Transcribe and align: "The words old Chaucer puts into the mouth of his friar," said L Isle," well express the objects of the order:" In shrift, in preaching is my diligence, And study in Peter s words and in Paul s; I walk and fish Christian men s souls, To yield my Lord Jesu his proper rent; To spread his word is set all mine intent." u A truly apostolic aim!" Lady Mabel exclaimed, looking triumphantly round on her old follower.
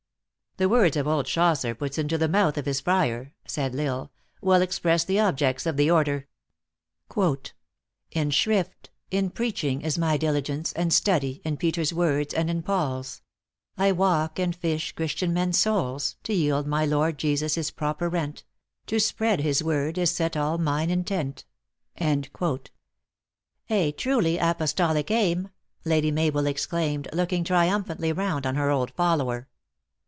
"The 0.61 0.67
words 0.67 0.97
old 0.97 1.27
Chaucer 1.27 1.73
puts 1.73 1.97
into 1.97 2.17
the 2.17 2.27
mouth 2.27 2.57
of 2.57 2.65
his 2.65 2.81
friar," 2.81 3.33
said 3.47 3.73
L 3.73 3.79
Isle," 3.87 4.11
well 4.41 4.61
express 4.61 5.05
the 5.05 5.17
objects 5.17 5.65
of 5.65 5.77
the 5.77 5.89
order:" 5.89 6.27
In 8.11 8.31
shrift, 8.31 8.89
in 9.09 9.29
preaching 9.29 9.81
is 9.81 9.97
my 9.97 10.17
diligence, 10.17 10.73
And 10.73 10.91
study 10.91 11.41
in 11.45 11.55
Peter 11.55 11.79
s 11.79 11.93
words 11.93 12.33
and 12.33 12.49
in 12.49 12.63
Paul 12.63 12.99
s; 12.99 13.21
I 13.77 13.93
walk 13.93 14.39
and 14.39 14.53
fish 14.53 14.91
Christian 14.91 15.33
men 15.33 15.49
s 15.49 15.59
souls, 15.59 16.17
To 16.23 16.33
yield 16.33 16.67
my 16.67 16.85
Lord 16.85 17.17
Jesu 17.17 17.47
his 17.49 17.71
proper 17.71 18.09
rent; 18.09 18.43
To 18.87 18.99
spread 18.99 19.39
his 19.39 19.63
word 19.63 19.97
is 19.97 20.11
set 20.11 20.35
all 20.35 20.57
mine 20.57 20.89
intent." 20.89 21.45
u 21.99 22.25
A 23.69 23.91
truly 23.93 24.37
apostolic 24.37 25.09
aim!" 25.11 25.49
Lady 25.85 26.11
Mabel 26.11 26.45
exclaimed, 26.45 27.07
looking 27.13 27.45
triumphantly 27.45 28.11
round 28.11 28.45
on 28.45 28.55
her 28.55 28.69
old 28.69 28.91
follower. 28.91 29.47